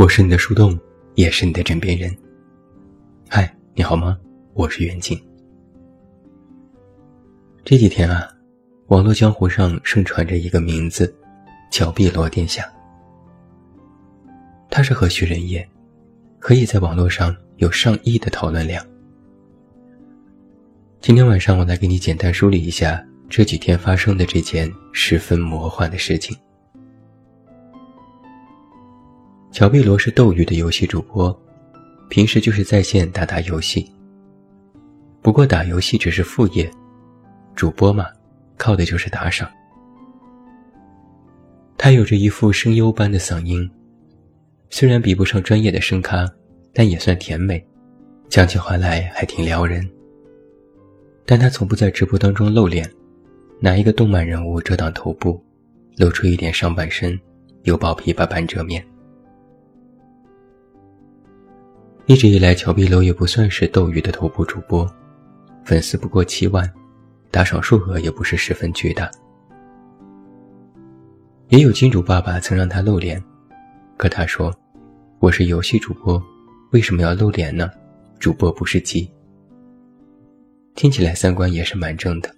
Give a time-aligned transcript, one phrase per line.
[0.00, 0.80] 我是你的树洞，
[1.14, 2.10] 也是你的枕边人。
[3.28, 4.18] 嗨，你好吗？
[4.54, 5.22] 我是袁静。
[7.64, 8.26] 这几天啊，
[8.86, 11.14] 网络江湖上盛传着一个名字——
[11.70, 12.64] 乔碧罗殿下。
[14.70, 15.68] 他是何许人也？
[16.38, 18.82] 可以在网络上有上亿的讨论量。
[21.02, 26.34] 今天晚上，我来给你简单梳理一下这几天发生的这件十分魔幻的事情。
[29.60, 31.38] 乔碧罗是斗鱼的游戏主播，
[32.08, 33.86] 平时就是在线打打游戏。
[35.20, 36.70] 不过打游戏只是副业，
[37.54, 38.06] 主播嘛，
[38.56, 39.46] 靠的就是打赏。
[41.76, 43.70] 他有着一副声优般的嗓音，
[44.70, 46.26] 虽然比不上专业的声咖，
[46.72, 47.62] 但也算甜美，
[48.30, 49.86] 讲起话来还挺撩人。
[51.26, 52.90] 但他从不在直播当中露脸，
[53.60, 55.38] 拿一个动漫人物遮挡头部，
[55.98, 57.20] 露出一点上半身，
[57.64, 58.82] 犹抱琵琶半遮面。
[62.10, 64.84] 一直以来，乔碧楼也不算是斗鱼的头部主播，
[65.64, 66.68] 粉丝不过七万，
[67.30, 69.08] 打赏数额也不是十分巨大。
[71.50, 73.22] 也有金主爸爸曾让他露脸，
[73.96, 74.52] 可他说
[75.22, 76.20] ：“我是游戏主播，
[76.72, 77.70] 为什么要露脸呢？
[78.18, 79.08] 主播不是鸡。”
[80.74, 82.28] 听起来三观也是蛮正的，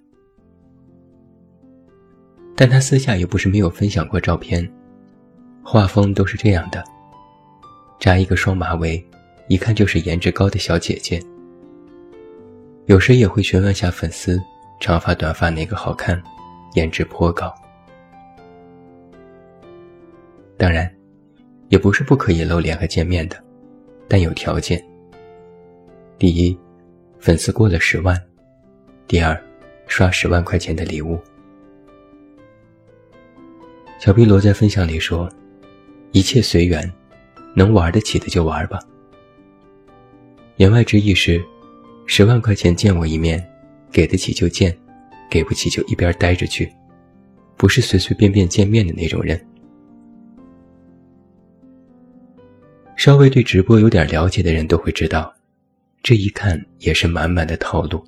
[2.55, 4.71] 但他私下也不是没有分享过照片，
[5.63, 6.83] 画风都是这样的：
[7.99, 9.03] 扎一个双马尾。
[9.47, 11.21] 一看就是颜值高的小姐姐，
[12.85, 14.41] 有时也会询问下粉丝，
[14.79, 16.21] 长发短发哪个好看，
[16.75, 17.53] 颜值颇高。
[20.57, 20.89] 当然，
[21.67, 23.43] 也不是不可以露脸和见面的，
[24.07, 24.81] 但有条件。
[26.17, 26.57] 第一，
[27.19, 28.15] 粉丝过了十万；
[29.07, 29.37] 第二，
[29.87, 31.19] 刷十万块钱的礼物。
[33.99, 35.29] 小碧罗在分享里说
[36.13, 36.89] ：“一切随缘，
[37.55, 38.79] 能玩得起的就玩吧。”
[40.63, 41.43] 言外之意是，
[42.05, 43.45] 十万块钱见我一面，
[43.91, 44.73] 给得起就见，
[45.29, 46.71] 给不起就一边待着去，
[47.57, 49.45] 不是随随便便见面的那种人。
[52.95, 55.33] 稍微对直播有点了解的人都会知道，
[56.01, 58.01] 这一看也是满满的套路。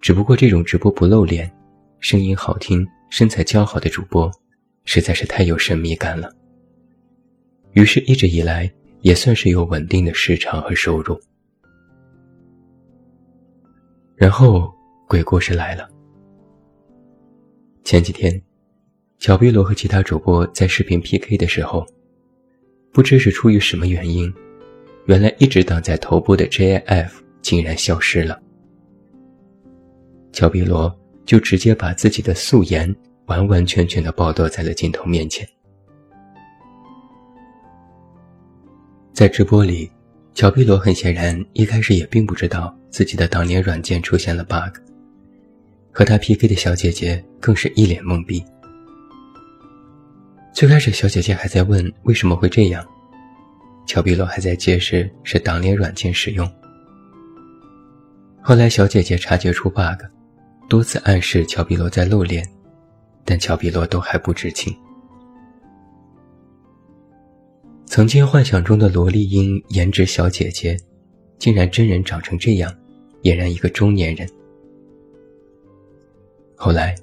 [0.00, 1.50] 只不过这种直播不露脸，
[1.98, 4.30] 声音好听、身材姣好的主播，
[4.84, 6.32] 实在是太有神秘感了。
[7.72, 8.72] 于是，一直以来。
[9.02, 11.18] 也算是有稳定的市场和收入。
[14.16, 14.70] 然后
[15.08, 15.88] 鬼故事来了。
[17.84, 18.40] 前几天，
[19.18, 21.86] 乔碧罗和其他主播在视频 PK 的时候，
[22.92, 24.32] 不知是出于什么原因，
[25.06, 28.40] 原来一直挡在头部的 JF 竟然消失了。
[30.32, 30.94] 乔碧罗
[31.24, 32.94] 就直接把自己的素颜
[33.26, 35.48] 完完全全的暴露在了镜头面前。
[39.20, 39.92] 在直播里，
[40.32, 44.78] 乔碧罗很显然一开始也并不知道自己的当年软件出现了 bug，
[45.92, 48.42] 和他 PK 的小姐姐更是一脸懵逼。
[50.54, 52.82] 最开始，小姐姐还在问为什么会这样，
[53.86, 56.50] 乔碧罗还在解释是当年软件使用。
[58.40, 60.02] 后来，小姐姐察觉出 bug，
[60.66, 62.42] 多次暗示乔碧罗在露脸，
[63.26, 64.74] 但乔碧罗都还不知情。
[67.90, 70.78] 曾经幻想中的萝莉音颜值小姐姐，
[71.40, 72.72] 竟然真人长成这样，
[73.22, 74.30] 俨然一个中年人。
[76.54, 76.94] 后来，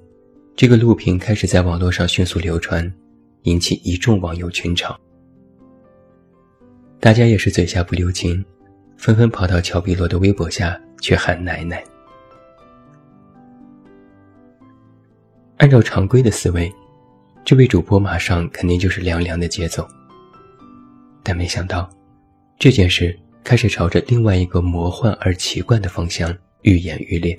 [0.55, 2.89] 这个录屏开始在网络上迅速流传，
[3.41, 4.95] 引起一众网友群嘲。
[7.01, 8.41] 大家也是嘴下不留情，
[8.95, 11.83] 纷纷跑到乔碧罗的微博下去喊奶奶。
[15.57, 16.73] 按照常规的思维，
[17.43, 19.85] 这位主播马上肯定就是凉凉的节奏。
[21.27, 21.89] 但没想到，
[22.57, 27.37] 这件事开始朝着另外一个魔幻而奇怪的方向愈演愈烈。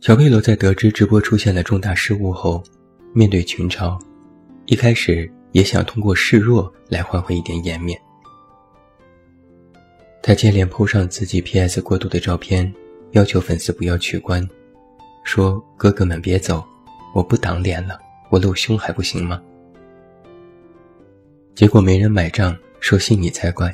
[0.00, 2.62] 乔佩罗在得知直播出现了重大失误后，
[3.12, 4.00] 面对群嘲，
[4.66, 8.00] 一开始也想通过示弱来换回一点颜面。
[10.22, 12.72] 他接连铺上自己 PS 过度的照片，
[13.10, 14.48] 要求粉丝不要取关，
[15.24, 16.64] 说：“哥哥们别走，
[17.12, 17.98] 我不挡脸了，
[18.30, 19.42] 我露胸还不行吗？”
[21.56, 23.72] 结果没人买账，说信你才怪，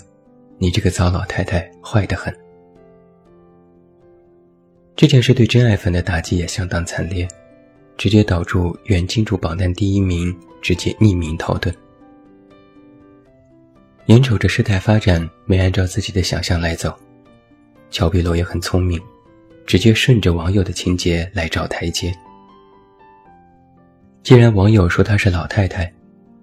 [0.56, 2.32] 你这个糟老太太坏得很。
[4.94, 7.26] 这件事对真爱粉的打击也相当惨烈，
[7.96, 11.74] 直接导致原金主榜单第一名直接匿名逃遁。
[14.06, 16.96] 眼瞅着事态发展没按照自己的想象来走，
[17.90, 19.02] 乔碧罗也很聪明，
[19.66, 22.14] 直接顺着网友的情节来找台阶。
[24.22, 25.92] 既然网友说她是老太太。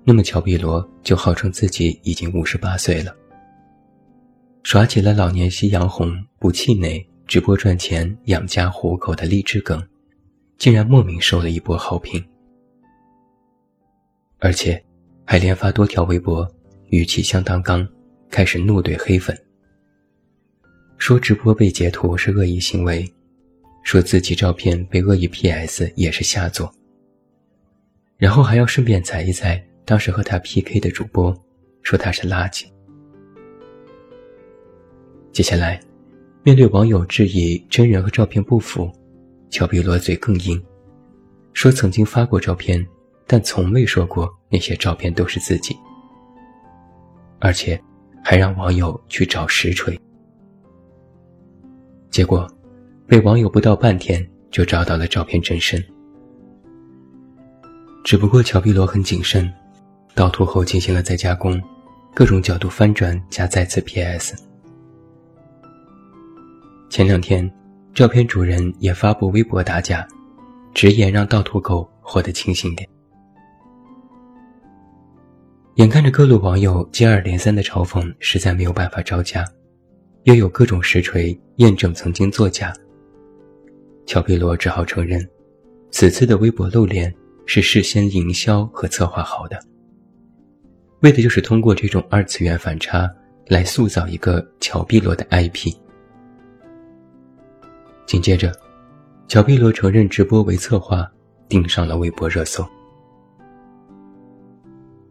[0.10, 3.16] 那么乔碧罗就号称自己已经五十八岁了，
[4.64, 9.88] 耍起了老年夕阳红不气馁、直播赚钱养家糊口的励志梗，
[10.58, 12.26] 竟然莫名受了一波好评，
[14.40, 14.84] 而且
[15.26, 16.52] 还连发多条微博，
[16.88, 17.88] 语气相当刚，
[18.32, 19.40] 开始怒怼黑粉，
[20.98, 23.08] 说直播被截图是恶意行为。
[23.84, 26.74] 说自己照片被恶意 PS 也是下作，
[28.18, 31.36] 然后还要顺便踩一踩当时和他 PK 的主播，
[31.82, 32.68] 说他是垃圾。
[35.32, 35.80] 接下来，
[36.44, 38.88] 面对网友质疑真人和照片不符，
[39.50, 40.64] 乔碧罗嘴更硬，
[41.54, 42.86] 说曾经发过照片，
[43.26, 45.76] 但从未说过那些照片都是自己，
[47.40, 47.82] 而且
[48.24, 50.00] 还让网友去找实锤，
[52.12, 52.48] 结果。
[53.08, 55.84] 被网友不到半天就找到了照片真身，
[58.04, 59.52] 只不过乔碧罗很谨慎，
[60.20, 61.58] 盗图后进行了再加工，
[62.14, 64.36] 各种角度翻转加再次 PS。
[66.90, 67.50] 前两天，
[67.94, 70.06] 照片主人也发布微博打假，
[70.74, 72.86] 直言让盗图狗活得清醒点。
[75.76, 79.46] 眼看着各路网友接二连三的嘲讽，实在没有办法招架，
[80.24, 82.74] 又有各种实锤验证曾经作假。
[84.06, 85.26] 乔碧罗只好承认，
[85.92, 87.16] 此次的微博露脸
[87.46, 89.58] 是事先营销和策划好的，
[91.02, 93.10] 为的就是通过这种二次元反差
[93.48, 95.74] 来塑造一个乔碧罗的 IP。
[98.06, 98.52] 紧接着，
[99.28, 101.10] 乔碧罗承认直播为策划，
[101.48, 102.68] 顶上了微博热搜。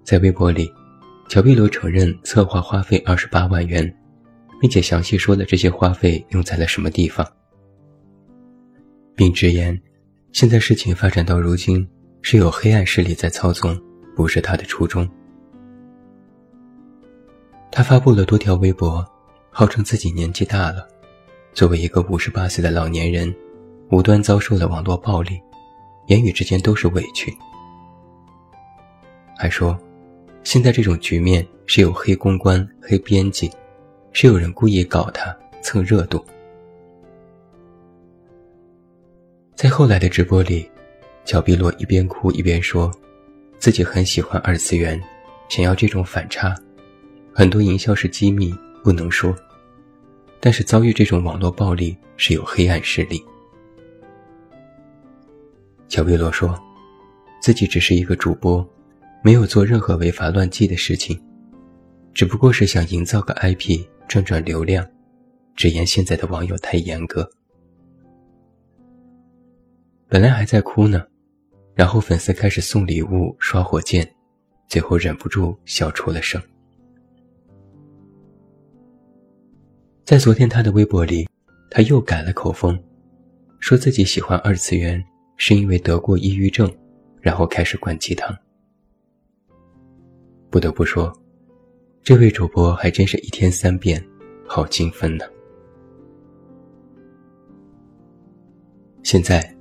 [0.05, 0.71] 在微博里，
[1.29, 3.95] 乔碧罗承认策划花费二十八万元，
[4.61, 7.27] 并且详细说了这些花费用在了什么地方。
[9.15, 9.81] 并直言，
[10.33, 11.89] 现在事情发展到如今，
[12.21, 13.81] 是有黑暗势力在操纵，
[14.15, 15.09] 不是他的初衷。
[17.71, 19.07] 他发布了多条微博，
[19.51, 20.89] 号称自己年纪大了，
[21.53, 23.33] 作为一个五十八岁的老年人，
[23.91, 25.41] 无端遭受了网络暴力，
[26.07, 27.33] 言语之间都是委屈。
[29.37, 29.79] 还说，
[30.43, 33.51] 现在这种局面是有黑公关、黑编辑，
[34.13, 36.25] 是有人故意搞他蹭热度。
[39.55, 40.69] 在后来的直播里，
[41.25, 42.91] 乔碧罗一边哭一边说，
[43.59, 45.01] 自己很喜欢二次元，
[45.49, 46.55] 想要这种反差，
[47.39, 48.53] 很多营销是机密
[48.83, 49.33] 不能说，
[50.41, 53.25] 但是遭遇这种网络暴力是有黑暗势力。
[55.89, 56.61] 乔碧罗说，
[57.41, 58.69] 自己只是一个主播，
[59.23, 61.17] 没有做任何违法乱纪的事情，
[62.13, 64.85] 只不过是想营造个 IP 赚赚流量，
[65.55, 67.31] 直言现在的网友太严格。
[70.09, 71.07] 本来还在哭呢，
[71.77, 74.13] 然后粉丝开始送礼物、刷火箭，
[74.67, 76.43] 最后忍不住笑出了声。
[80.09, 81.29] 在昨天他的微博里，
[81.71, 82.83] 他又改了口风，
[83.61, 85.05] 说自己喜欢二次元
[85.37, 86.67] 是因为得过抑郁症，
[87.21, 88.35] 然后开始灌鸡汤。
[90.49, 91.13] 不得不说，
[92.03, 94.03] 这位主播还真是一天三变，
[94.47, 95.27] 好精分呢。
[99.03, 99.55] 现在。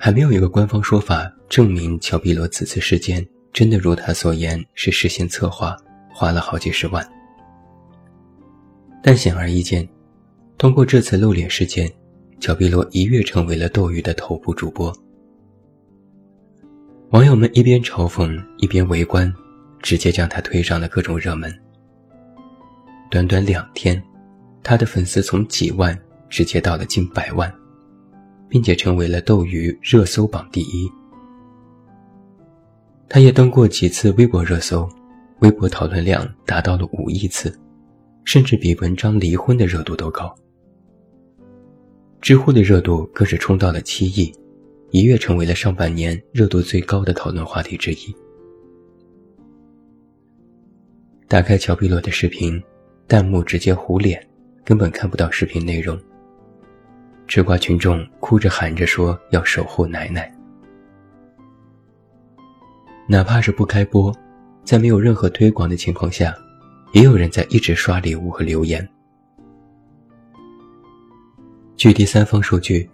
[0.00, 5.76] 还没有一个官方说法证明乔碧罗此次事件真的如他所言是事先策划，
[6.08, 7.04] 花了好几十万。
[9.02, 9.88] 但显而易见，
[10.58, 11.90] 通过这次露脸事件，
[12.40, 14.94] 乔碧罗一跃成为了斗鱼的头部主播。
[17.10, 19.32] 网友们一边嘲讽一边围观，
[19.80, 21.50] 直接将他推上了各种热门。
[23.10, 24.02] 短短两天，
[24.62, 25.98] 他的粉丝从几万
[26.28, 27.50] 直接到了近百万。
[28.50, 30.90] 并且成为了斗鱼热搜榜第一。
[33.06, 34.88] 他也登过几次微博热搜，
[35.40, 37.54] 微博讨论量达到了五亿次，
[38.24, 40.34] 甚至比文章离婚的热度都高。
[42.20, 44.32] 知乎的热度更是冲到了七亿，
[44.90, 48.14] 一跃成为了上半年热度最高的讨论话题之一。
[51.28, 52.60] 打开乔碧罗的视频，
[53.06, 54.20] 弹幕直接糊脸，
[54.64, 55.98] 根本看不到视频内容。
[57.26, 60.32] 吃瓜群众哭着喊着说要守护奶奶，
[63.06, 64.12] 哪怕是不开播，
[64.64, 66.34] 在没有任何推广的情况下，
[66.92, 68.86] 也有人在一直刷礼物和留言。
[71.78, 72.90] 据第三方数据，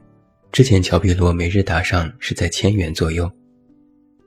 [0.53, 3.33] 之前乔碧罗每日打赏是在千元左右，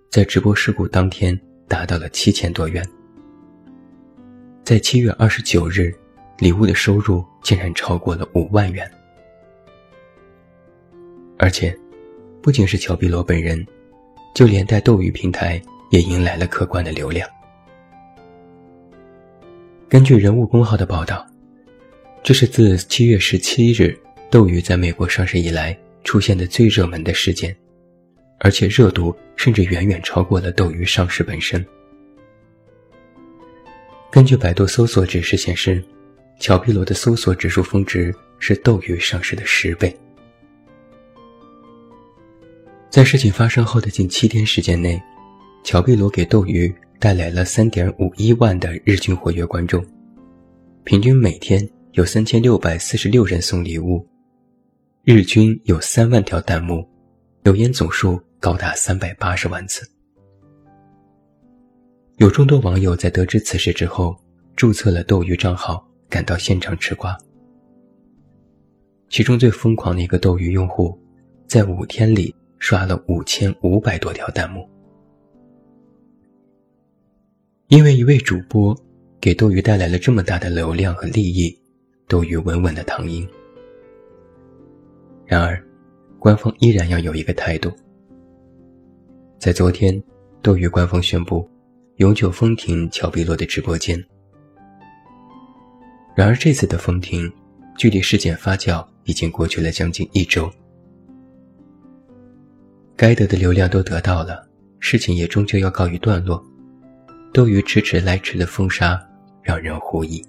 [0.10, 2.84] 在直播事故当天达到了七千多元，
[4.64, 5.94] 在七月二十九日，
[6.40, 8.90] 礼物的收入竟然超过了五万元。
[11.38, 11.78] 而且，
[12.42, 13.64] 不仅是乔碧罗本人，
[14.34, 15.62] 就连带斗鱼平台
[15.92, 17.30] 也迎来了可观的流量。
[19.88, 21.24] 根据人物公号的报道，
[22.24, 23.96] 这是自七月十七日
[24.30, 27.56] 斗鱼在美国上市以来出现的最热门的事件，
[28.40, 31.66] 而且热度甚至远远超过了斗鱼上市本身。
[34.12, 35.84] 根据百度搜索指示显示，
[36.40, 39.96] 乔碧罗的搜索指数峰值是斗鱼上市的十倍。
[42.90, 45.02] 在事情发生后的近七天时间内，
[45.64, 49.86] 乔碧罗给斗鱼带来了三点五一万的日均活跃观众，
[50.84, 54.06] 平均每天有三千六百四十六人送礼物，
[55.10, 56.86] 日均有三万条弹幕，
[57.42, 59.90] 留言总数高达三百八十万次。
[62.18, 64.14] 有众多网友在得知此事之后，
[64.58, 67.18] 注册了斗鱼账号，赶到现场吃瓜。
[69.08, 71.00] 其中最疯狂的一个斗鱼用户，
[71.48, 74.70] 在五天里刷了五千五百多条弹幕。
[77.70, 78.78] 因为一位主播
[79.22, 81.58] 给斗鱼带来了这么大的流量和利益，
[82.10, 83.26] 斗鱼稳稳的躺赢。
[85.28, 85.62] 然而，
[86.18, 87.70] 官方依然要有一个态度。
[89.38, 90.02] 在昨天，
[90.42, 91.48] 斗鱼官方宣布。
[91.98, 94.00] 永久封停乔碧罗的直播间。
[96.16, 97.32] 然而这次的封停，
[97.76, 100.48] 距离事件发酵已经过去了将近一周。
[102.96, 104.48] 该得的流量都得到了，
[104.80, 106.40] 事情也终究要告一段落。
[107.34, 109.04] 斗鱼迟迟来迟的封杀，
[109.42, 110.24] 让人狐疑。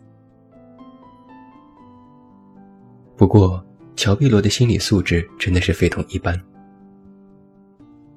[3.15, 3.63] 不过，
[3.99, 6.41] 乔碧罗的心理素质真的是非同一般。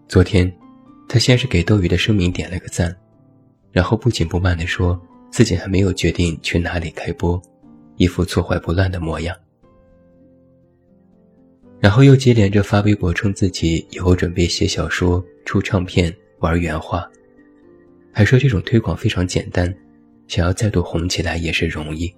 [0.07, 0.55] 昨天，
[1.09, 2.95] 他先是给斗鱼的声明点了个赞。
[3.71, 7.41] 然后不紧不慢地说自己还没有决定去哪里开播，
[7.95, 9.35] 一副坐怀不乱的模样。
[11.79, 17.09] 然后又接连着发微博称自己以后准备写小说、出唱片、玩原画，
[18.11, 19.73] 还说这种推广非常简单，
[20.27, 22.13] 想要再度红起来也是容易。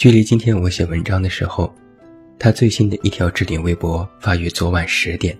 [0.00, 1.70] 距离今天我写文章的时候，
[2.38, 5.38] 他最新的一条置顶微博发于昨晚十点，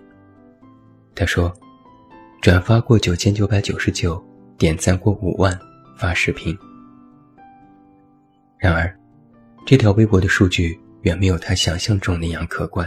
[1.14, 1.50] 他说。
[2.42, 4.22] 转发过九千九百九十九，
[4.58, 5.58] 点赞过五万，
[5.96, 6.54] 发视频。
[8.58, 8.94] 然而，
[9.64, 12.86] 这条微博的数据远没有他想象中那样可观。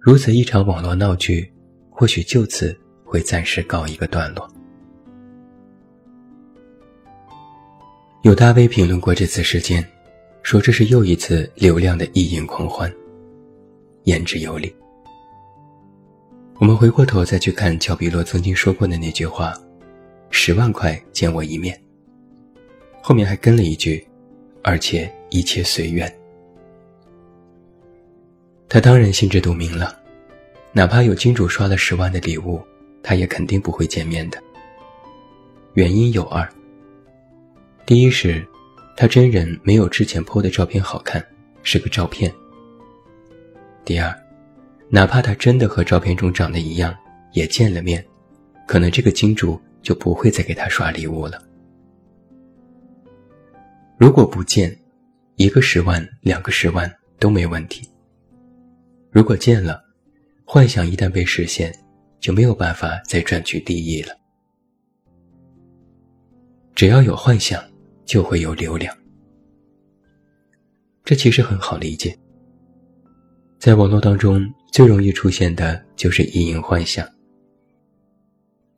[0.00, 1.52] 如此一场网络闹剧，
[1.90, 4.50] 或许就此会暂时告一个段落。
[8.24, 9.86] 有大 V 评论过这次事件，
[10.42, 12.90] 说这是又一次流量的意淫狂欢，
[14.04, 14.74] 言之有理。
[16.54, 19.52] 我们回过头再去看乔比洛曾经说过的那句话
[20.32, 21.78] ：“十万块见我一面。”
[23.02, 24.02] 后面还跟了一句
[24.64, 26.10] ：“而且一切随缘。”
[28.70, 30.00] 他当然心知肚明了，
[30.72, 32.58] 哪怕有金主刷了十万的礼物，
[33.02, 34.42] 他也肯定不会见面的。
[35.74, 36.50] 原因有二：
[37.86, 38.46] 第一是，
[38.96, 41.24] 他真人没有之前 PO 的照片好看，
[41.62, 42.30] 是个照片；
[43.84, 44.14] 第二。
[44.90, 46.96] 哪怕他真的和照片中长得一样，
[47.32, 48.04] 也见了面，
[48.66, 51.42] 可能这个金主就不会再给他刷礼物了。
[53.98, 54.78] 如果不见，
[55.36, 57.88] 一个十万、两个十万都没问题。
[59.10, 59.82] 如果见了，
[60.44, 61.74] 幻想一旦被实现，
[62.20, 64.14] 就没有办法再赚取利益了。
[66.74, 67.62] 只要有幻想，
[68.04, 68.96] 就会有流量。
[71.04, 72.16] 这其实很好理解，
[73.58, 74.44] 在网络当中。
[74.74, 77.08] 最容易出现的就是意淫幻想。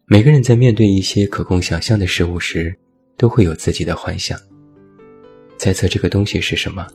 [0.04, 2.78] 每个人在面对一些可供想象的事物时，
[3.16, 4.38] 都会有自己的幻想，
[5.56, 6.87] 猜测这个东西是什么，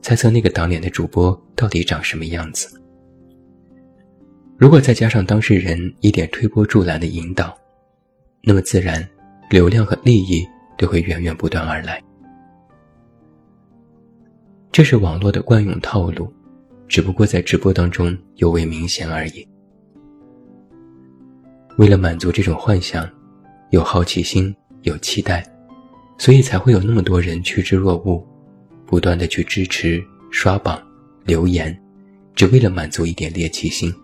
[0.00, 2.80] 猜测那个挡脸的主播到底长什么样子。
[4.56, 7.54] 如果再加上当事人一点推波助澜的引导，
[8.42, 9.06] 那么自然
[9.50, 10.48] 流量和利益
[10.80, 12.02] 都会源源不断而来。
[14.72, 16.32] 这是网络的惯用套路。
[16.88, 19.46] 只不过在直播当中尤为明显而已。
[21.78, 23.08] 为了满足这种幻想，
[23.70, 25.48] 有好奇心，有期待，
[26.18, 28.26] 所以才会有那么多人趋之若鹜，
[28.86, 30.82] 不断的去支持、刷榜、
[31.22, 31.80] 留言，
[32.34, 33.94] 只为了满足一点猎奇心，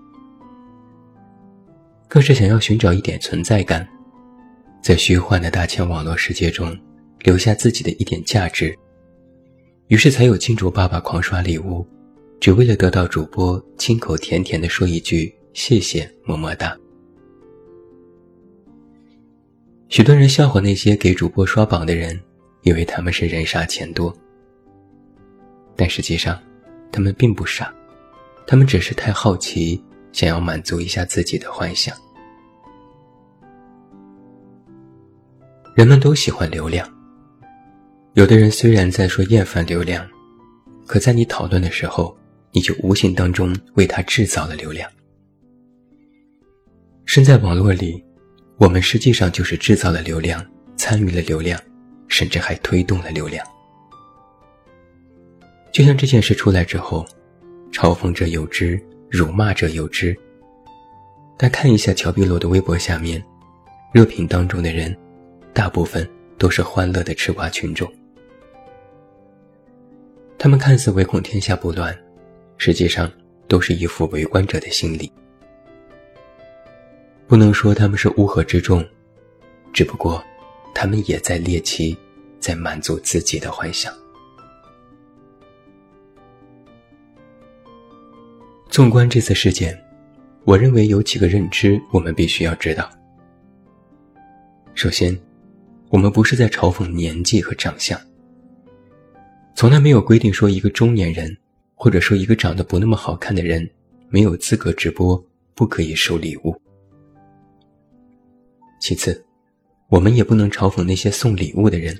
[2.06, 3.84] 更是想要寻找一点存在感，
[4.86, 6.78] 在虚幻的大千网络世界中
[7.22, 8.72] 留下自己的一点价值。
[9.88, 11.84] 于是才有金主爸爸狂刷礼物。
[12.38, 16.78] 只为了得到主播亲口甜甜的说一句谢谢么么哒。
[19.88, 22.16] 许多人笑话那些给主播刷榜的人，
[22.62, 24.16] 以为他们是人傻钱多。
[25.74, 26.40] 但实际上，
[26.92, 27.74] 他们并不傻，
[28.46, 31.92] 他们只是太好奇，想要满足一下自己的幻想。
[35.76, 36.90] 人们都喜欢流量。
[38.14, 40.08] 有的人虽然在说厌烦流量，
[40.86, 42.16] 可在你讨论的时候，
[42.50, 44.90] 你就无形当中为他制造了流量。
[47.04, 48.02] 身在网络里，
[48.56, 50.42] 我们实际上就是制造了流量，
[50.78, 51.60] 参与了流量，
[52.08, 53.46] 甚至还推动了流量。
[55.70, 57.04] 就像这件事出来之后，
[57.70, 60.16] 嘲讽者有之，辱骂者有之。
[61.36, 63.22] 但看一下乔碧罗的微博下面，
[63.92, 64.96] 热评当中的人，
[65.56, 67.90] 大部分都是欢乐的吃瓜群众。
[70.36, 71.96] 他们看似唯恐天下不乱，
[72.58, 73.10] 实际上
[73.48, 75.10] 都是一副围观者的心理。
[77.26, 78.86] 不能说他们是乌合之众，
[79.72, 80.22] 只不过，
[80.74, 81.96] 他们也在猎奇，
[82.38, 83.90] 在满足自己的幻想。
[88.68, 89.74] 纵观这次事件，
[90.44, 92.90] 我认为有几个认知我们必须要知道。
[94.74, 95.18] 首先，
[95.88, 97.98] 我们不是在嘲讽年纪和长相，
[99.54, 101.34] 从来没有规定说一个中年人，
[101.74, 103.68] 或者说一个长得不那么好看的人，
[104.08, 105.22] 没有资格直播，
[105.54, 106.54] 不可以收礼物。
[108.80, 109.24] 其次，
[109.88, 111.96] 我们也不能嘲讽那些送礼物的人。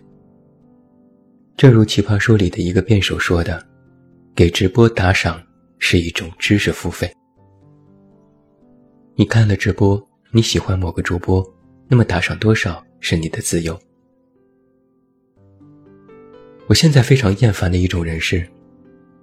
[1.56, 3.66] 正如《奇葩说》里的一个辩手说的
[4.36, 5.42] ：“给直播打赏
[5.78, 7.10] 是一种知识付费。
[9.14, 10.00] 你看了直播，
[10.32, 11.42] 你喜欢某个主播，
[11.88, 13.78] 那么打赏多少是你的自由。”
[16.68, 18.46] 我现在非常厌烦的一种人是：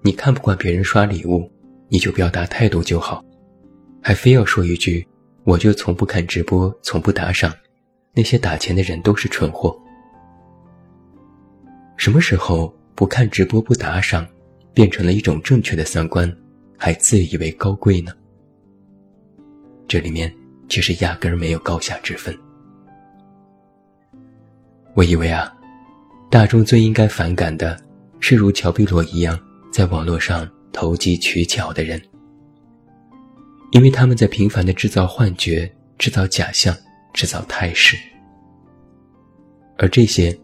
[0.01, 1.51] 你看不惯别人刷礼物，
[1.89, 3.24] 你就表达态度就好，
[4.01, 5.06] 还非要说一句。
[5.46, 7.53] 我就从不看直播，从不打赏，
[8.13, 9.78] 那些打钱的人都是蠢货。
[11.98, 14.26] 什么时候不看直播不打赏，
[14.74, 16.34] 变成了一种正确的三观，
[16.78, 18.13] 还自以为高贵呢？
[19.86, 20.34] 这里面
[20.69, 22.34] 其实压根儿没有高下之分。
[24.95, 25.51] 我以为啊，
[26.29, 27.79] 大众最应该反感的
[28.19, 29.39] 是如乔碧罗一样
[29.71, 32.01] 在网络上投机取巧的人。
[33.71, 36.77] 因为他们在频繁的制造幻觉、制造假象、
[37.12, 37.97] 制造态势，
[39.79, 40.38] 而这些，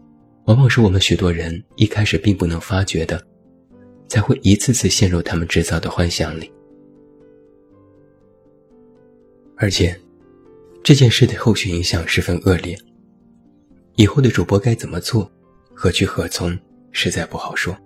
[0.46, 3.24] 往往是我们许多人一开始并不能发觉的，
[4.08, 6.52] 才会一次次陷入他们制造的幻想里。
[9.56, 9.96] 而且，
[10.82, 12.76] 这件事的后续影响十分恶劣。
[14.00, 15.30] 以后的主播该怎么做，
[15.74, 16.58] 何去何从，
[16.90, 17.76] 实在不好说。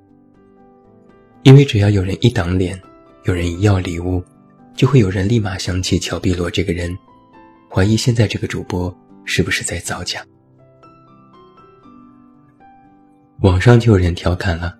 [1.42, 2.80] 因为只要有人一挡脸，
[3.24, 4.22] 有人一要礼物。
[4.76, 6.96] 就会有人立马想起乔碧罗这个人，
[7.68, 10.24] 怀疑现在这个主播是不是在造假。
[13.40, 14.76] 网上就有人调侃了，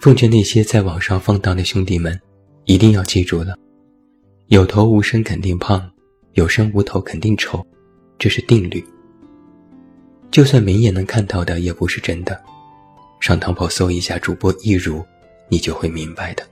[0.00, 2.20] 奉劝那些在网上放荡的兄弟们，
[2.64, 3.56] 一定要记住了：
[4.48, 5.90] 有头无身肯定胖，
[6.34, 7.66] 有身无头肯定丑，
[8.18, 8.84] 这是定律。
[10.32, 12.42] 就算明眼能看到的，也不是真的。
[13.20, 15.04] 上淘宝搜一下主播易如，
[15.48, 16.42] 你就会明白的。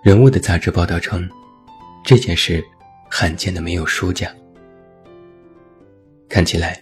[0.00, 1.28] 人物的杂志报道称，
[2.04, 2.64] 这件事
[3.10, 4.32] 罕见的没有输家。
[6.28, 6.80] 看起来，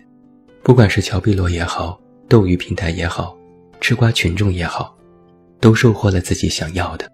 [0.62, 3.34] 不管是乔碧罗也好，斗鱼平台也好，
[3.80, 4.94] 吃瓜群众也好，
[5.60, 7.10] 都收获了自己想要的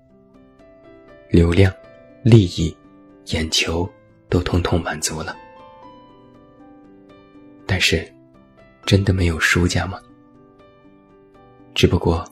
[1.30, 1.72] 流量、
[2.24, 2.76] 利益、
[3.26, 3.88] 眼球，
[4.28, 5.36] 都统统满足了。
[7.66, 8.06] 但是，
[8.84, 10.00] 真的没有输家吗？
[11.74, 12.24] 只不过，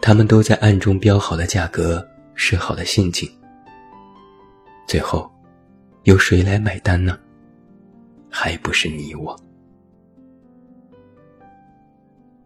[0.00, 2.06] 他们都在暗中标好了价格。
[2.34, 3.30] 设好了陷阱，
[4.88, 5.30] 最后，
[6.04, 7.16] 由谁来买单呢？
[8.30, 9.38] 还不是你我。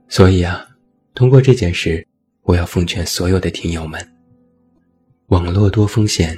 [0.08, 0.66] 所以啊，
[1.14, 2.04] 通过这件事，
[2.42, 4.04] 我要奉劝所有的听友们：
[5.28, 6.36] 网络多风险，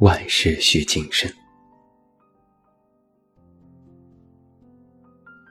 [0.00, 1.32] 万事需谨慎。